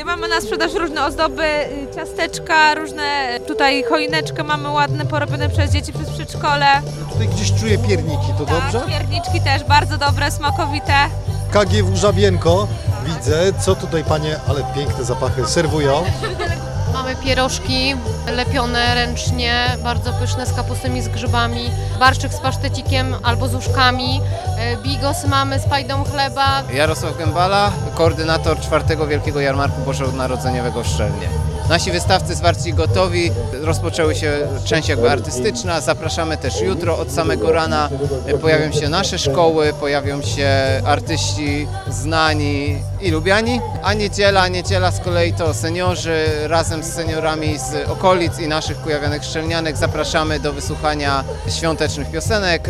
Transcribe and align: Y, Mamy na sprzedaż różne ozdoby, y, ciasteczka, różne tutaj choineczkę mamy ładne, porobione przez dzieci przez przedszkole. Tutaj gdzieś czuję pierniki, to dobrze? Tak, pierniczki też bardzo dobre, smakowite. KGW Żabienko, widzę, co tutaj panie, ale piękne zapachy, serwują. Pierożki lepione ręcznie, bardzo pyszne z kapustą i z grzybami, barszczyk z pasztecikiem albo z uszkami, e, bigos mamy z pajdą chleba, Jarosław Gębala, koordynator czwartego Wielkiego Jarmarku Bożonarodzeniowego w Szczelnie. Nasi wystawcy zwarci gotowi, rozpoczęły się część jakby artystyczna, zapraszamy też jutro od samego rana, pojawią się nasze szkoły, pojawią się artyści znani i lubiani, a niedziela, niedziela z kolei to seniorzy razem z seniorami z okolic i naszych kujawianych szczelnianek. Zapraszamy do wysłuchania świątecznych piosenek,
Y, 0.00 0.04
Mamy 0.04 0.28
na 0.28 0.40
sprzedaż 0.40 0.74
różne 0.74 1.06
ozdoby, 1.06 1.42
y, 1.42 1.94
ciasteczka, 1.96 2.74
różne 2.74 3.38
tutaj 3.48 3.84
choineczkę 3.84 4.44
mamy 4.44 4.70
ładne, 4.70 5.06
porobione 5.06 5.48
przez 5.48 5.70
dzieci 5.70 5.92
przez 5.92 6.10
przedszkole. 6.10 6.66
Tutaj 7.12 7.28
gdzieś 7.28 7.52
czuję 7.60 7.78
pierniki, 7.78 8.26
to 8.38 8.44
dobrze? 8.46 8.80
Tak, 8.80 8.88
pierniczki 8.88 9.40
też 9.40 9.64
bardzo 9.64 9.98
dobre, 9.98 10.30
smakowite. 10.30 10.94
KGW 11.50 11.96
Żabienko, 11.96 12.68
widzę, 13.04 13.52
co 13.60 13.74
tutaj 13.74 14.04
panie, 14.04 14.36
ale 14.48 14.64
piękne 14.74 15.04
zapachy, 15.04 15.46
serwują. 15.46 16.04
Pierożki 17.24 17.94
lepione 18.36 18.94
ręcznie, 18.94 19.76
bardzo 19.82 20.12
pyszne 20.12 20.46
z 20.46 20.52
kapustą 20.52 20.94
i 20.94 21.00
z 21.02 21.08
grzybami, 21.08 21.70
barszczyk 21.98 22.32
z 22.32 22.40
pasztecikiem 22.40 23.14
albo 23.22 23.48
z 23.48 23.54
uszkami, 23.54 24.20
e, 24.58 24.76
bigos 24.76 25.24
mamy 25.24 25.58
z 25.60 25.66
pajdą 25.66 26.04
chleba, 26.04 26.62
Jarosław 26.72 27.18
Gębala, 27.18 27.72
koordynator 27.94 28.60
czwartego 28.60 29.06
Wielkiego 29.06 29.40
Jarmarku 29.40 29.80
Bożonarodzeniowego 29.80 30.82
w 30.82 30.86
Szczelnie. 30.86 31.51
Nasi 31.68 31.90
wystawcy 31.90 32.34
zwarci 32.34 32.74
gotowi, 32.74 33.30
rozpoczęły 33.52 34.14
się 34.14 34.32
część 34.64 34.88
jakby 34.88 35.10
artystyczna, 35.10 35.80
zapraszamy 35.80 36.36
też 36.36 36.60
jutro 36.60 36.98
od 36.98 37.12
samego 37.12 37.52
rana, 37.52 37.88
pojawią 38.40 38.72
się 38.72 38.88
nasze 38.88 39.18
szkoły, 39.18 39.72
pojawią 39.80 40.22
się 40.22 40.48
artyści 40.84 41.68
znani 41.90 42.76
i 43.00 43.10
lubiani, 43.10 43.60
a 43.82 43.94
niedziela, 43.94 44.48
niedziela 44.48 44.90
z 44.90 45.00
kolei 45.00 45.32
to 45.32 45.54
seniorzy 45.54 46.26
razem 46.42 46.82
z 46.82 46.86
seniorami 46.86 47.58
z 47.58 47.88
okolic 47.88 48.38
i 48.38 48.48
naszych 48.48 48.80
kujawianych 48.80 49.24
szczelnianek. 49.24 49.76
Zapraszamy 49.76 50.40
do 50.40 50.52
wysłuchania 50.52 51.24
świątecznych 51.48 52.10
piosenek, 52.10 52.60